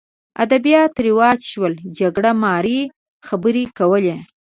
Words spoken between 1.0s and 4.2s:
رواج شول جګړه مارۍ خبرې کولې